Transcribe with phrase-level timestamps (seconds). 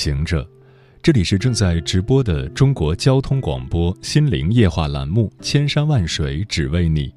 [0.00, 0.48] 行者，
[1.02, 7.08] 这里是正在直播的中国交通广播心灵夜话栏目《千山万水只为你》，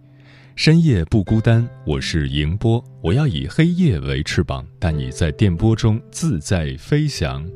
[0.57, 7.49] 深夜不孤单，我是迎波，我要以黑夜为翅膀，带你在电波中自在飞翔。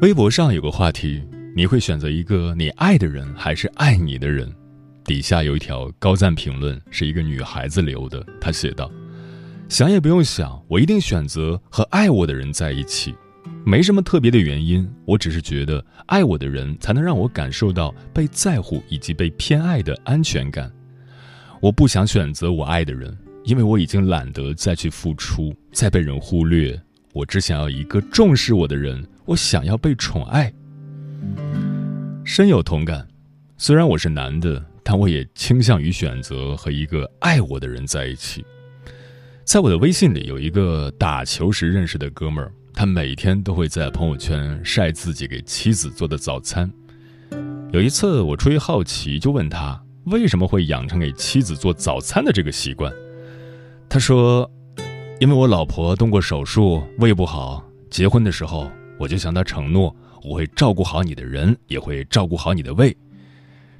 [0.00, 1.20] 微博上有个话题，
[1.56, 4.48] 你会选择一个你爱的人，还是爱你的人？
[5.02, 8.88] 底下有一条高赞评论，是一个女孩子留的，她写道。
[9.68, 13.14] 想也不用想，我一定选择和爱我的人在一起，
[13.64, 20.70] 没什么特别的原因，我只是觉得爱我的人才能让我感受到被在乎以及被偏爱的安全感。
[21.60, 26.80] 我不想选择我爱的人，因为我已经懒得再去付出，再被人忽略。
[27.12, 30.52] 我只想要一个重视我的人，我想要被宠爱。
[32.24, 33.06] 深有同感，
[33.58, 38.44] 虽然我是男的，但我也倾向于选择和一个爱我的人在一起。
[39.44, 46.72] 在我的微信里有一个打球时认识的哥们儿，他每天都会在朋友圈晒自己给妻子做的早餐。
[47.72, 52.90] 有一次，我出于好奇就问他为什么会养成给妻子做早餐的这个习惯。
[53.86, 54.50] 他说
[55.20, 57.62] ：“因为我老婆动过手术，胃不好。
[57.90, 62.96] 结婚的时候，我就向她承诺，我会照顾好你的人，也会照顾好你的胃。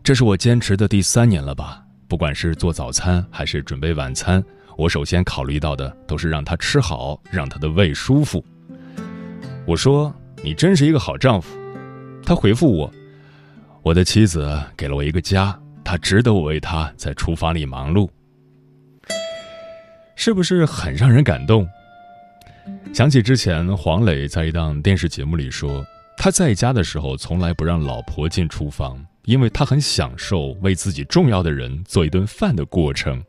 [0.05, 1.83] 这是我坚持的第三年了吧？
[2.07, 4.45] 不管是做早餐还是准备晚餐。”
[4.77, 8.45] 我首先考虑到的都是让他吃好，让他的胃舒服。
[9.71, 11.57] 我说：“你真是一个好丈夫。”
[12.27, 12.93] 他回复我
[13.83, 18.11] ：“我的妻子给了我一个家，她值得我为她在厨房里忙碌。”
[20.17, 21.69] 是不是很让人感动？
[22.93, 33.23] 想起之前黄磊在一档电视节目里说，他在家的时候从来不让老婆进厨房，因为他很享受为自己重要的人做一顿饭的过程。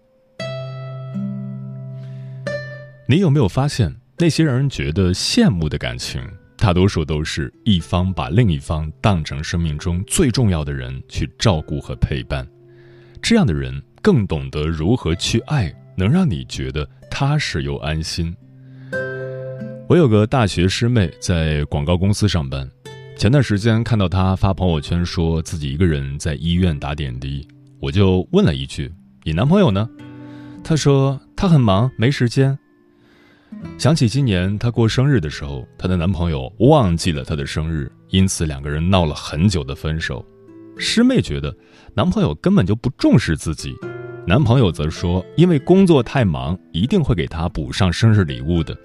[3.08, 6.22] 你有没有发现，那些让人觉得羡慕的感情，
[6.56, 12.48] 大多数都是一方把另一方当成生命中最重要的人去照顾和陪伴。
[13.20, 18.32] 这样的人更懂得如何去爱，能让你觉得踏实又安心。
[19.90, 22.70] 我有个大学师妹在广告公司上班，
[23.18, 27.48] 前段时间看到她发朋友圈说自己一个人在医院打点滴，
[27.80, 28.94] 我就问了一句
[29.26, 29.90] ：“你男朋友呢？”
[30.64, 32.56] 她说：“他很忙，没时间。”
[33.78, 40.26] 想起今年她过生日的时候，她的男朋友忘记了她的生日，因此两个人闹了很久的分手。
[40.78, 41.56] 师妹觉得
[41.94, 43.76] 男朋友根本就不重视自己，
[44.26, 48.76] 男朋友则说因为工作太忙，一定会给她补上生日礼物的。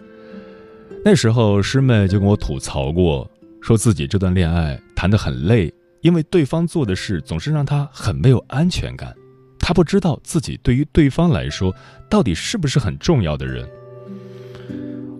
[1.05, 9.15] 那时候师妹就跟我吐槽过，说自己这段恋爱谈得很累，因为对方做的事总是让她很没有安全感，
[9.59, 11.75] 她不知道自己对于对方来说
[12.11, 13.69] 到底是不是很重要的人。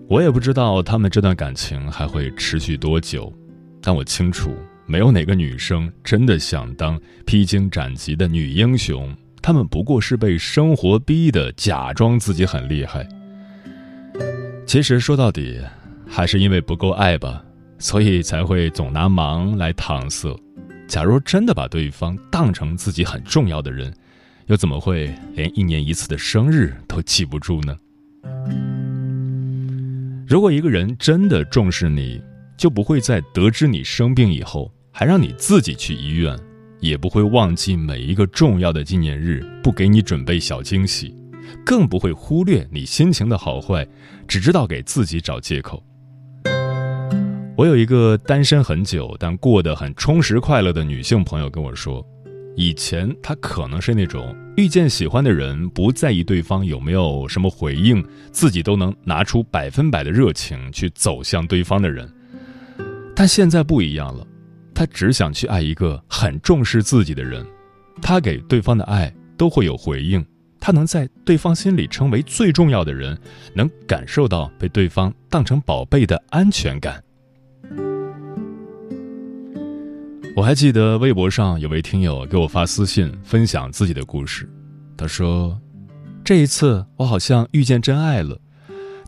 [0.09, 3.31] 我也不知道他们这段感情还会持续多久，
[3.81, 13.05] 但我清楚，没有哪个女生真的想当披荆斩棘的女英雄，她们不过是被生活逼的，假装自己很厉害。
[14.65, 15.61] 其实说到底，
[16.07, 17.43] 还是因为不够爱吧，
[17.77, 20.33] 所以才会总拿忙来搪塞。
[20.87, 23.93] 假如真的把对方当成自己很重要的人，
[24.45, 27.75] 又怎么会连一年一次的生日都记不住呢？
[30.27, 32.21] 如果一个人真的重视你，
[32.57, 36.37] 就不会在得知你生病以后还让你自己去医院，
[36.81, 41.15] 也不会忘记每一个重要的纪念日不给你准备小惊喜，
[41.65, 43.87] 更不会忽略你心情的好坏，
[44.27, 45.81] 只知道给自己找借口。
[47.55, 52.05] 我有一个单身很久但过得很充实快乐的女性朋友跟我说。
[52.57, 62.11] 以前他可能是那种遇见喜欢的人不在意对方有没有什么回应，自己都能拿出百分百的热情去走向对方的人，
[63.15, 64.25] 但现在不一样了，
[64.73, 67.45] 他只想去爱一个很重视自己的人，
[68.01, 70.25] 他给对方的爱都会有回应，
[70.59, 73.15] 他能在对方心里成为最重要的人，
[73.53, 76.99] 能感受到被对方当成宝贝的安全感。
[80.37, 84.47] 我还记得微博上有位听友给我发私信分享自己的故事，
[84.95, 85.59] 他说
[86.23, 88.39] ：“这一次我好像遇见真爱了，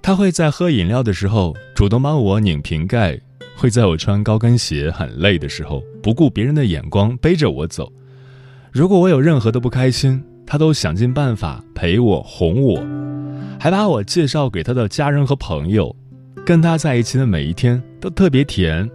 [0.02, 3.22] 他会在喝饮料的时候主动帮我拧瓶盖，
[3.56, 7.94] 会在我穿高跟鞋很累的时候，不顾别人的眼光背着我走。
[8.72, 12.84] 如果我有任何的不开心，他都想尽办法陪我哄我，
[13.60, 15.96] 还把我介绍给他的家人和朋友。
[16.44, 18.90] 跟他在一起的每一天都特别甜。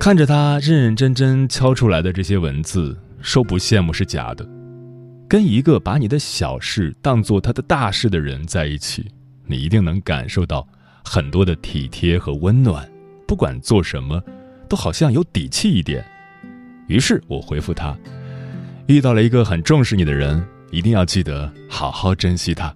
[0.00, 4.48] 看着他认认真真敲出来的这些文字，说不羡慕是假的。
[5.28, 9.06] 跟一个把你的小事当做他的大事的人在一起，
[9.44, 10.66] 你一定能感受到。
[11.04, 12.86] 很多的体贴和温暖，
[13.26, 14.22] 不管做什么，
[14.68, 16.04] 都好像有底气一点。
[16.86, 17.96] 于是我回复他
[18.88, 22.74] ：“遇到了一个很重视你的人，一定要记得好好珍惜他。”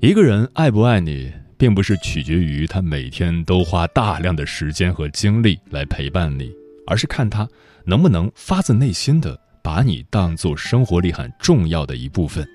[0.00, 6.50] 一个人爱不爱你，并不是取决于他每天都花大量的时间和精力来陪伴你，
[6.86, 7.48] 而是看他
[7.84, 12.46] 能不能发自内心的把你当做生活里很重要的一部分。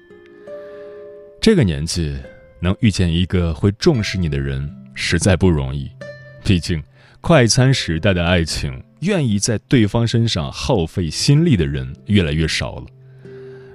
[1.42, 2.18] 这个年纪。
[2.63, 5.89] 能遇见一个会重视你的人，实在不容易。
[6.44, 6.80] 毕竟，
[7.19, 12.86] 快餐时代的爱情，愿意在对方身上耗费心力的人越来越少了。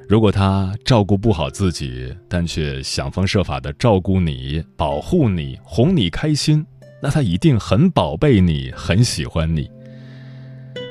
[0.09, 6.65] 如果他照顾不好自己，但却想方设法的照顾你、保护你、哄你开心，
[7.03, 9.69] 那他一定很宝贝你，很喜欢你。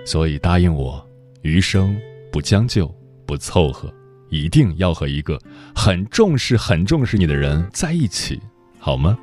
[0.05, 1.03] 所以，答应我，
[1.43, 1.97] 余生
[2.29, 2.93] 不将就，
[3.25, 3.91] 不凑合。
[4.29, 5.39] 一定要和一个
[5.73, 8.41] 很重视、很重视你的人在一起，
[8.79, 9.17] 好吗？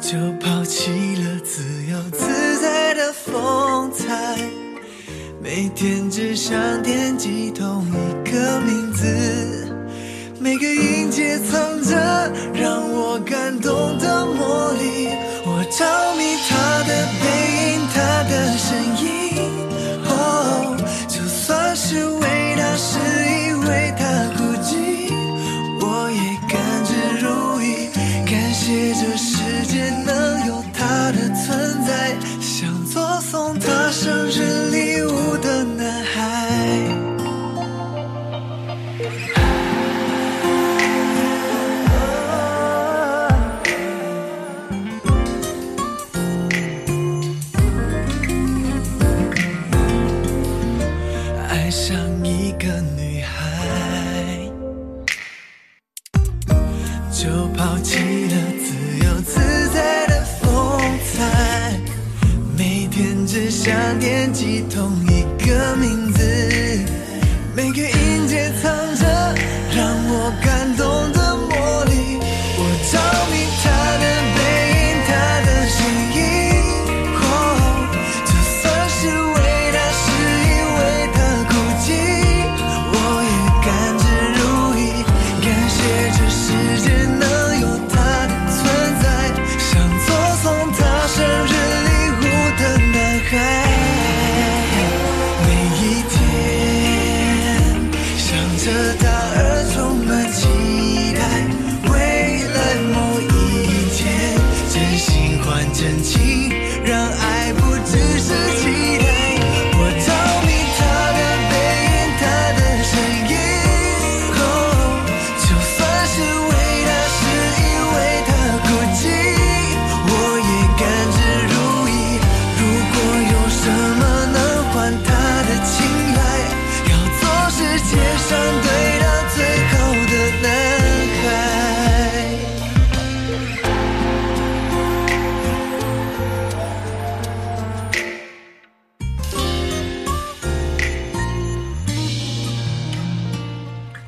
[0.00, 4.38] 就抛弃了自由自在的风采。
[5.40, 9.68] 每天只想惦记同一个名字，
[10.38, 11.96] 每个音节藏着
[12.52, 15.08] 让我感动的魔力。
[15.44, 17.24] 我着迷他的背
[17.72, 18.66] 影，他的身
[19.02, 19.06] 影。
[20.08, 20.76] 哦，
[21.08, 22.04] 就算是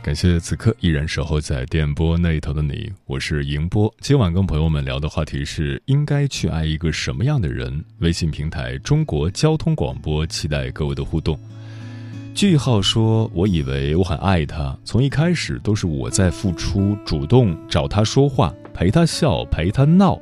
[0.09, 3.95] 感谢此刻依然守候在电波那头的你，我是迎波。
[4.01, 7.85] 今晚跟朋友们聊的话题是：应该去爱一个什么样的人？
[7.99, 11.39] 微信平台中国交通广播，期待各位的互动。
[12.35, 20.19] 句号说：“我以为我很爱他，从一开始都是我在付出，主动找他说话，陪他笑，陪他闹，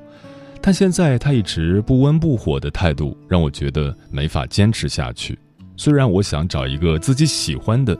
[0.60, 5.38] 但现在他一直不温不火的态度，让我觉得没法坚持下去。
[5.76, 7.96] 虽然我想找一个自己喜欢的，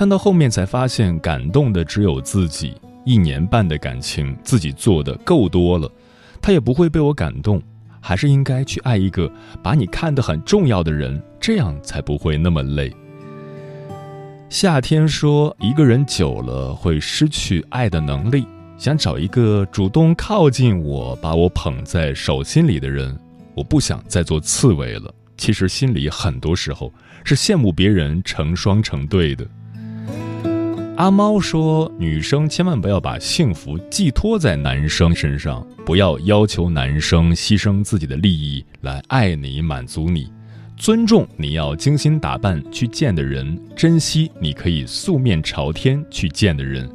[0.00, 2.72] 但到后面才发现，感动的只有自己。
[3.04, 5.92] 一年半的感情，自己做的够多了，
[6.40, 7.62] 他也不会被我感动。
[8.00, 9.30] 还是应该去爱一个
[9.62, 12.90] 把你看得很重要的人，这样才不会那么累。
[14.48, 18.46] 夏天说，一个人久了会失去爱的能力，
[18.78, 23.14] 想找一个主动靠近我、把我捧在手心里的人。
[23.54, 25.12] 我不想再做刺猬了。
[25.36, 26.90] 其实心里很多时候
[27.22, 29.46] 是羡慕别人成双成对的。
[31.00, 40.30] 阿猫说：“女生千万不要把幸福寄托在男生身上，不要要求男生牺牲自己的利益来爱你、满足你。
[40.76, 46.86] 尊重你要精心打扮去见的人，珍惜你可以素面朝天去见的人，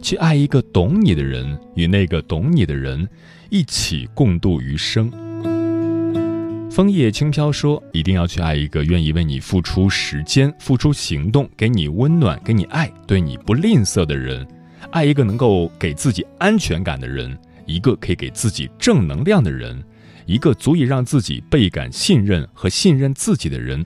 [0.00, 3.06] 去爱一个懂你的人，与那个懂你的人
[3.50, 5.12] 一起共度余生。”
[6.70, 14.46] 枫叶轻飘说：“一定要去爱一个愿意为你付出时间、付出行动、给你温暖、给你爱、对你不吝啬的人；
[14.92, 17.36] 爱一个能够给自己安全感的人，
[17.66, 19.82] 一个可以给自己正能量的人，
[20.26, 23.84] 一个足以让自己倍感信任和信任自己的人。”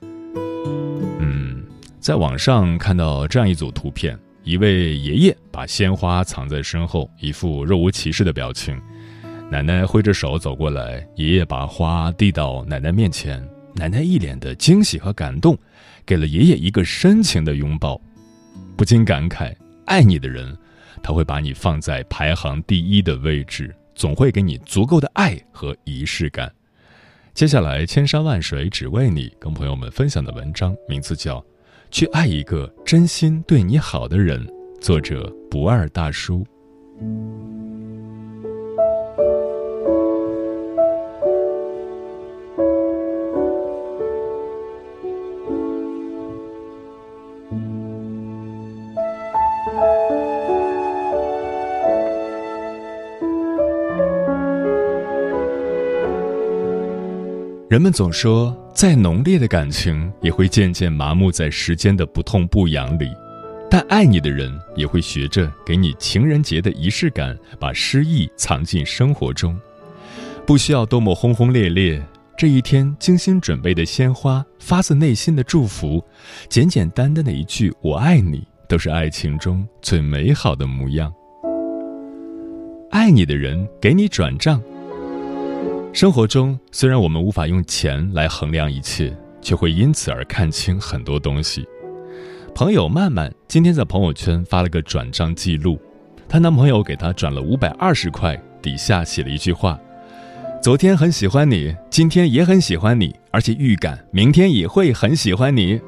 [1.19, 1.63] 嗯，
[1.99, 8.79] 在网上看到这样一组图片：一位爷爷把鲜花藏在身后，一副若无其事的表情。
[9.51, 15.57] 奶奶挥着手走过来，爷爷把花递到奶奶面前，奶奶一脸的惊喜和感动，
[16.05, 17.99] 给了爷爷一个深情的拥抱，
[18.75, 20.57] 不禁感慨：爱你的人，
[21.01, 26.51] 他会把你放在排行第一的位置，总会给你足够的爱和仪式感。
[27.33, 31.39] 接下来，千山万水只为你，跟朋友们分享的文章名字叫
[31.91, 34.45] 《去爱一个真心对你好的人》，
[34.81, 36.45] 作者不二大叔。
[57.75, 63.11] 人们总说，再浓烈的感情也会渐渐麻木在时间的不痛不痒里，
[63.69, 69.59] 但爱你的人也会学着给你情人节的仪式感，把诗意藏进生活中。
[70.47, 72.01] 不需要多么轰轰烈烈，
[72.37, 76.01] 这一天精心准备的鲜花，发自内心的祝福，
[76.47, 81.13] 简简单单的一句“我爱你”，都是爱情中最美好的模样。
[82.91, 84.63] 爱你的人给你转账。
[85.95, 91.65] 生活中，虽然我们无法用钱来衡量一切，却会因此而看清很多东西。
[92.53, 95.79] 朋友曼曼今天在朋友圈发了个转账记录，
[96.27, 99.79] 她男朋友给她转了五百二十块，底下写了一句话
[100.61, 105.79] ：“昨天很喜欢你，今天也很喜欢你，而且预感明天也会很喜欢你。”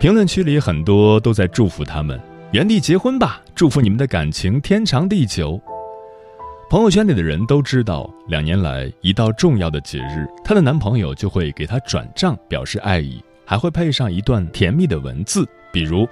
[0.00, 2.20] 评论区里很多都在祝福他们
[2.50, 5.62] 原地结婚吧，祝福你们的感情天长地久。
[6.68, 16.08] 朋友圈里的人都知道，两年来一到重要的节日，她的男朋友就会给她转账表示爱意，还会配上一段甜蜜的文字，比如：“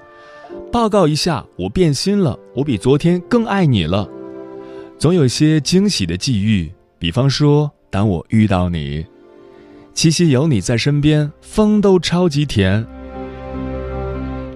[0.71, 4.09] 报告一下，我变心了，我比昨天更爱你了。”
[4.97, 9.05] 总有些惊喜的际遇，比方说，当我遇到你，
[9.93, 12.87] 七夕有你在身边，风都超级甜。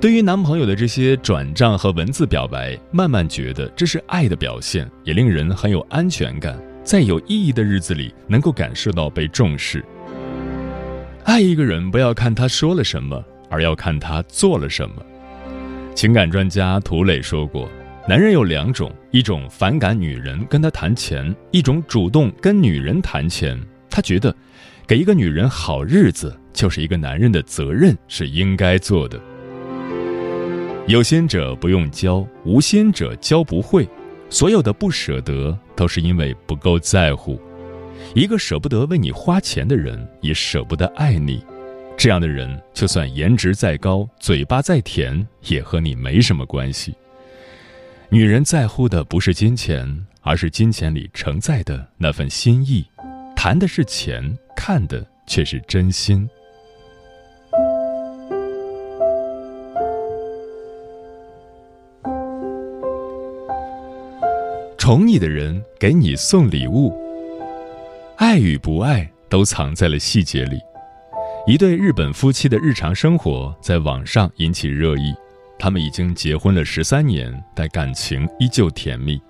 [0.00, 6.57] 对于男朋友的这些转账和文字表白，慢慢觉得这是爱的表现，也令人很有安全感。
[6.85, 9.85] 在有意义的日子里，能够感受到被重视。
[11.25, 15.05] 爱一个人，不要看他说了什么，而要看他做了什么。
[15.97, 17.69] 情感专家涂磊说过，
[18.09, 23.61] 男人有两种：一种反感女人跟他谈钱，一种主动跟女人谈钱。
[23.90, 24.33] 他觉得，
[24.87, 29.21] 给一个女人好日子，就是一个男人的责任，是应该做的。
[30.88, 33.87] 有心者不用教，无心者教不会。
[34.30, 37.38] 所有的不舍得，都是因为不够在乎。
[38.14, 41.45] 一个舍不得为你花钱的人，也舍不得爱你。
[41.95, 46.95] 这样的人，就算颜值再高，嘴巴再甜，也和你没什么关系。
[48.09, 52.83] 女人在乎的不是金钱，而是金钱里承载的那份心意。
[53.37, 56.26] 谈的是钱，看的却是真心。
[64.88, 66.90] 宠你的人给你送礼物，
[68.16, 70.59] 爱与不爱都藏在了细节里。
[71.47, 75.14] 一对日本夫妻的日常生活在网上引起热议。
[75.59, 79.21] 他们已经结婚了十三年，但感情依旧甜蜜。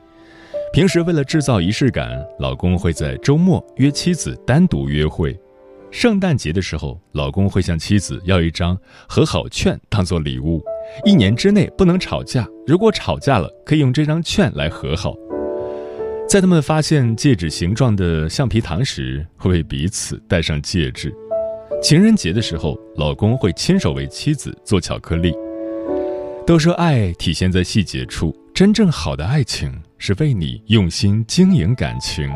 [0.72, 5.36] 平时为了制造仪式感，老公会在周末约妻子单独约会。
[5.90, 10.62] 圣诞节的时候，老公会向妻子要一张和好券当做礼物，
[11.04, 15.16] 一年之内不能吵架，如果吵架了，可以用这张券来和好。
[16.28, 21.10] 在他们发现戒指形状的橡皮糖时，会为彼此戴上戒指。
[21.82, 25.32] 情人节的时候，老公会亲手为妻子做巧克力。
[26.46, 32.30] 都说爱体现在细节处，真正好的爱情是为你用心经营感情。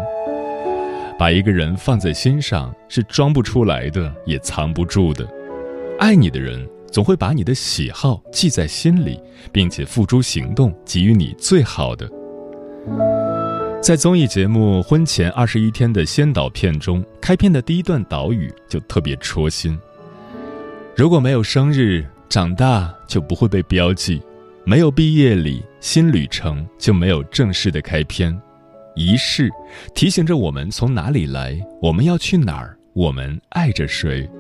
[1.19, 5.29] 把一个人放在心上是装不出来的，也藏不住的。
[5.99, 9.21] 爱你的人总会把你的喜好记在心里，
[9.53, 12.11] 并且付诸行动，给予你最好的。
[13.83, 19.77] 在综艺节目《婚前二十一天》的先导片中，开篇的第一段导语就特别戳心。
[20.95, 24.21] 如果没有生日，长大就不会被标记；
[24.63, 28.41] 没有毕业礼，新旅程就没有正式的开篇。
[28.95, 29.51] 仪式
[29.97, 34.31] 提醒着我们从哪里来，我们要去哪儿，我们爱着谁。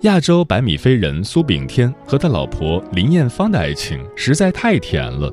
[0.00, 5.32] 亚洲百米飞人苏炳添和他老婆林艳芳的爱情实在太甜了。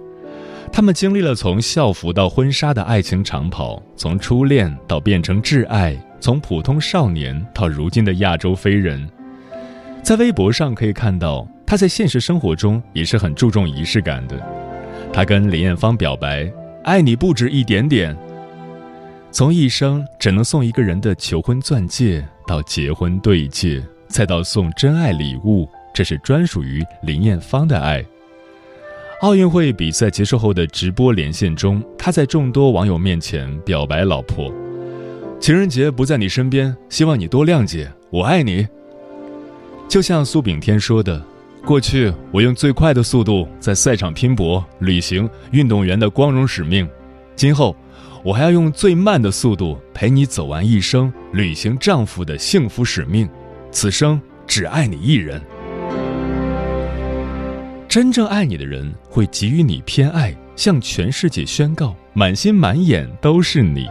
[0.74, 9.08] 他们经历了从校服到婚纱的爱情长跑，从初恋到变成挚爱，从普通少年到如今的亚洲飞人。
[10.01, 14.42] 在微博上可以看到，他在现实生活中也是很注重仪式感的。
[15.12, 16.50] 他跟林艳芳表白
[16.86, 18.18] ：“爱你不止一点点。”
[19.30, 28.04] 从一生只能送一个人的求婚钻戒，到结婚对戒，再到送真爱礼物，这是专属于林艳芳的爱。
[29.22, 34.51] 奥运会比赛结束后的直播连线中，他在众多网友面前表白老婆
[35.40, 38.68] ：“情人节不在你身边，希望你多谅解，我爱你。”
[39.88, 41.24] 就像苏炳添说的
[41.63, 46.88] ：“过去我用最快的速度在赛场拼搏，履行运动员的光荣使命；
[47.36, 47.75] 今后，
[48.24, 53.30] 我还要用最慢的速度陪你走完一生，履行丈夫的幸福使命。
[53.70, 55.40] 此生只爱你一人。”
[57.92, 63.86] 真正爱你的人会给予你偏爱，向全世界宣告满心满眼都是你。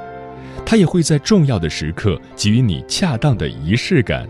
[0.65, 4.27] 他也会在重要的时刻给予你恰当的仪式感。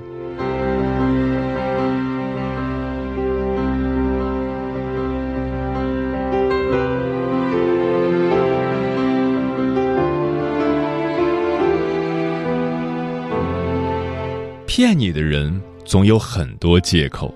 [14.67, 17.33] 骗你的人总有很多借口。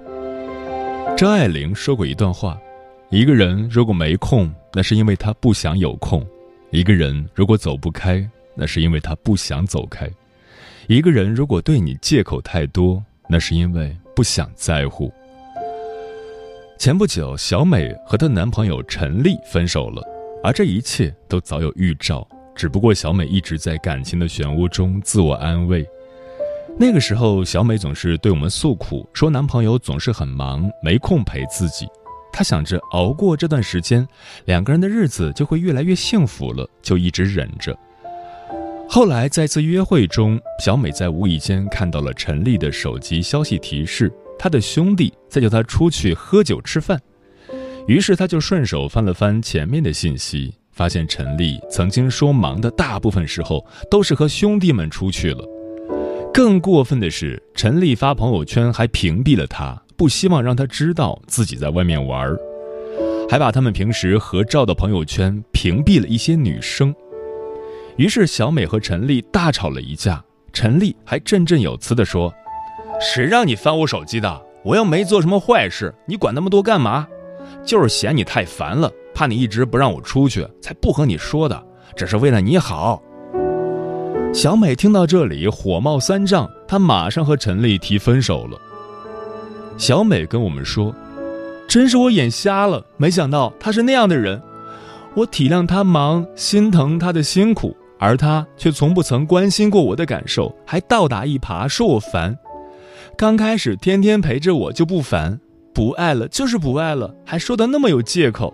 [1.17, 2.61] 张爱玲说过一段话：
[3.09, 6.21] 一个人如果没空，那是因为他不想有空；
[6.71, 10.09] 一个人如果走不开，那是因为他不想走开；
[10.89, 15.13] 一个人如果对你借口太多，那是因为不想在乎。
[16.81, 20.03] 前不久，小美和她男朋友陈立分手了，
[20.43, 25.87] 而这一切都早有预兆，只不过小美一直在感情的漩涡中自我安慰。
[26.77, 31.87] 那个时候，小美总是对我们诉苦，说男朋友总是很忙，没空陪自己。
[32.33, 34.07] 她想着熬过这段时间，
[34.45, 37.77] 两个人的日子就会越来越幸福了，就一直忍着。
[38.89, 47.01] 后来在一次约会中，小美在无意间看到了陈丽的手机消息提示，他的兄弟在叫她出去喝酒吃饭。
[47.87, 55.54] 于是她就顺手翻了翻前面的信息，发现陈丽曾经说忙的大部分时候都是和兄弟们出去了。
[56.35, 62.37] 更过分的是，陈丽发朋友圈还屏蔽了他，不希望让他知道自己在外面玩儿，
[63.31, 66.93] 还把他们平时合照的朋友圈屏蔽了一些女生。
[67.97, 70.21] 于是小美和陈丽大吵了一架，
[70.53, 72.35] 陈丽还振振有词地说
[73.01, 74.43] ：“谁让你翻我手机的？
[74.65, 77.07] 我又没做什么坏事，你管那么多干嘛？
[77.65, 83.01] 就是嫌你太烦了，怕你一直不让我出去，才不和你说的，这是为了你好。”
[84.35, 88.61] 小美听到这里，火冒三丈，她马上和陈丽提分手了。
[89.79, 90.93] 小美跟我们说
[91.69, 94.43] ：“真是我眼瞎了，没想到他是那样的人。
[95.15, 102.37] 我体谅他忙，心疼他的辛苦，而他却从不曾关心过我的感受，还倒打一耙说我烦。
[103.17, 105.39] 刚开始天天陪着我就不烦，
[105.73, 108.53] 不爱了就是不爱了，还说的那么有借口。”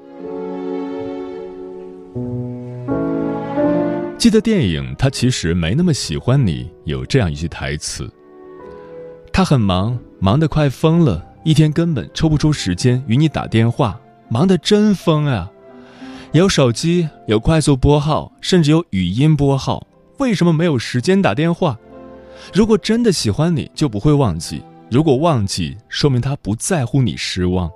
[4.21, 8.07] 记得电影《他其实没那么喜欢你》有这样一句台词
[9.33, 15.51] ：“他很忙，忙得快疯了，一天根本抽不出时间与你打电话，忙得真疯啊！
[16.33, 19.87] 有手机，有快速拨号，甚至有语音拨号，
[20.19, 21.79] 为什么没有时间打电话？
[22.53, 24.59] 如果真的喜欢你，就不会忘记；
[24.91, 27.71] 如果忘记，说明他不在乎你失望。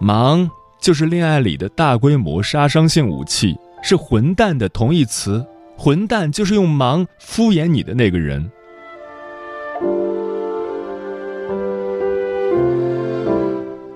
[0.00, 0.48] 忙
[0.80, 5.44] 就是恋爱里的大规模杀伤性武器。”是混蛋的同义词，
[5.76, 8.48] 混蛋就是用忙敷衍你的那个人。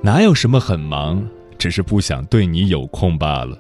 [0.03, 1.25] 哪有什么很忙，
[1.57, 3.57] 只是不想对你有空罢了。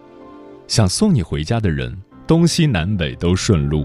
[0.66, 3.84] 想送你回家的人，东西南北都顺路；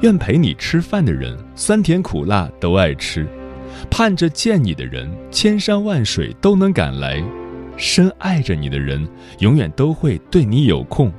[0.00, 3.24] 愿陪你吃饭的人，酸甜苦辣都爱吃；
[3.90, 7.20] 盼着见你的人，千山万水都能赶来；
[7.76, 9.08] 深爱着你的人，
[9.40, 11.12] 永远都会对你有空。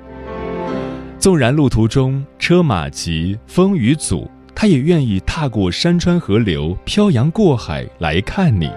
[1.26, 8.70] 纵然路途中车马急、风雨阻，他也愿意踏过山川河流，漂洋过海来看你。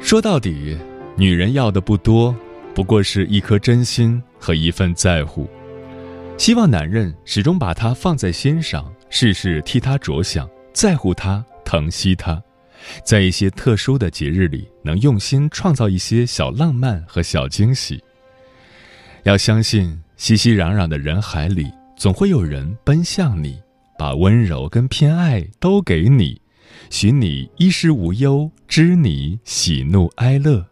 [0.00, 0.76] 说到底，
[1.16, 2.34] 女人要的不多，
[2.74, 5.48] 不过是一颗真心和一份在乎。
[6.36, 12.40] 希望男人始终把她放在心上，事事替他着想，在乎他，疼惜他，
[13.04, 18.02] 在一些特殊的节日里，能用心创造一些小浪漫和小惊喜。
[19.24, 23.60] 要相信，熙熙攘攘的人海里，总会有人奔向你，
[23.98, 26.40] 把温柔跟偏爱都给你。
[26.88, 30.69] 许你衣食无忧，知你喜怒哀乐。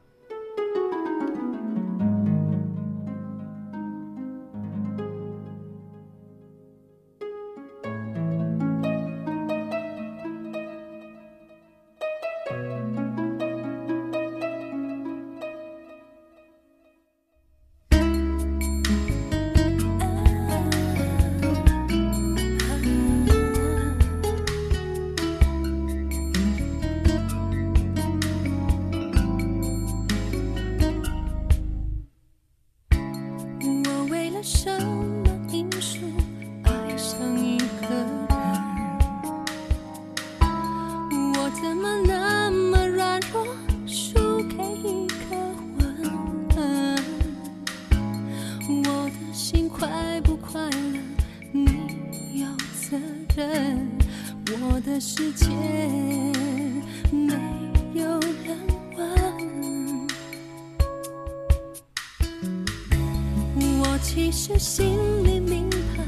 [64.01, 66.03] 其实心里明白，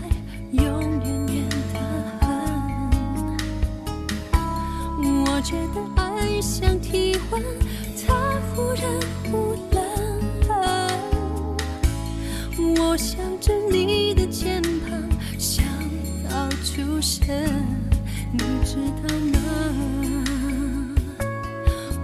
[0.52, 0.64] 永
[1.00, 1.78] 远远的
[2.20, 2.28] 很。
[5.24, 7.42] 我觉得爱像体温，
[8.06, 8.14] 它
[8.54, 8.82] 忽热
[9.30, 9.80] 忽冷。
[12.78, 14.90] 我想着你的肩膀，
[15.38, 15.64] 想
[16.28, 17.66] 到出神。
[18.32, 19.38] 你知道吗？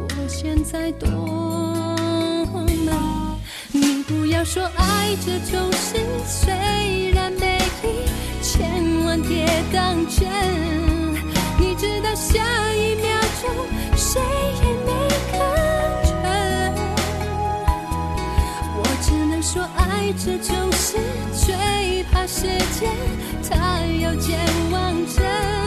[0.00, 1.08] 我现在多
[2.52, 2.86] 闷。
[3.72, 4.62] 你不要说
[4.96, 7.88] 爱这种事，虽然美丽，
[8.42, 10.26] 千万别当真。
[11.58, 13.06] 你知道下一秒
[13.40, 13.50] 钟
[13.96, 14.20] 谁
[14.62, 14.90] 也没
[15.30, 15.34] 可
[16.22, 16.26] 能。
[18.78, 20.98] 我只能说爱这种事，
[21.32, 22.46] 最怕时
[22.78, 22.90] 间
[23.48, 24.38] 它有健
[24.72, 25.65] 忘症。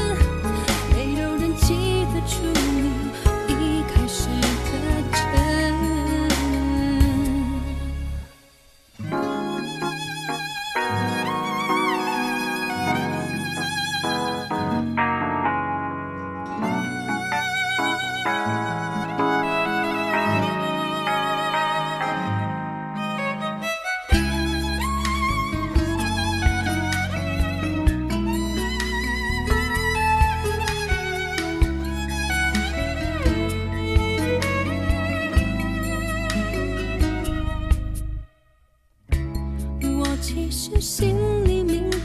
[40.21, 41.97] 其实心里明白，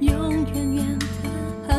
[0.00, 1.70] 永远缘分。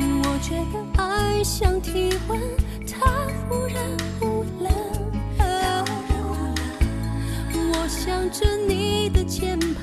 [0.00, 2.40] 我觉得爱像体温，
[2.86, 3.06] 它
[3.48, 3.76] 忽然
[4.18, 4.72] 忽冷。
[7.70, 9.74] 我想着你的肩膀，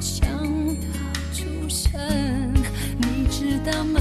[0.00, 0.86] 想到
[1.32, 2.54] 出神，
[2.98, 4.00] 你知道吗？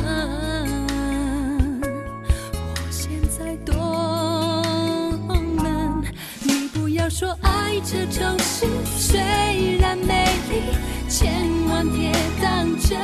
[7.16, 8.66] 说爱这种事
[8.98, 10.64] 虽然美丽，
[11.08, 13.00] 千万别当真。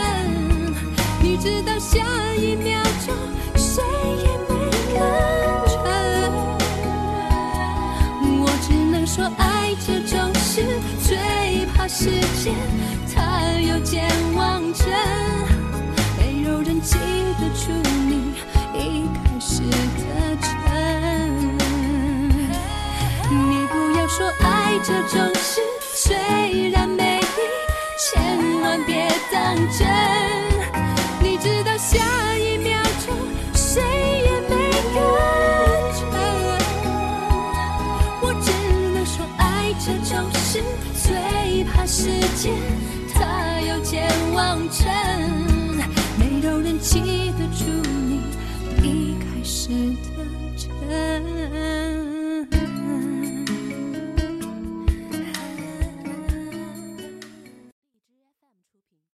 [1.22, 2.00] 你知道下
[2.36, 3.13] 一秒钟
[3.56, 3.84] 谁
[4.17, 4.56] 也没
[4.88, 4.98] 可
[5.86, 5.88] 能。
[8.41, 10.65] 我只能说爱这种事
[11.06, 12.10] 最怕时
[12.43, 12.56] 间，
[13.13, 14.88] 它有健忘症，
[16.17, 16.98] 没有人记
[17.38, 17.72] 得住
[18.08, 18.34] 你
[18.74, 20.59] 一开始的真。
[24.69, 25.60] 爱这种事，
[25.95, 27.25] 虽然美丽，
[27.97, 29.88] 千万别当真。
[31.19, 31.97] 你知道下
[32.38, 33.17] 一秒钟
[33.55, 35.01] 谁也没感
[35.97, 36.05] 觉。
[38.21, 38.51] 我只
[38.93, 40.62] 能说，爱这种事
[41.03, 42.53] 最怕时间，
[43.15, 44.86] 它有健忘症，
[46.15, 46.99] 没有人记
[47.39, 47.65] 得住
[48.08, 48.21] 你
[48.84, 49.69] 一开始
[50.15, 50.23] 的
[50.55, 52.09] 真。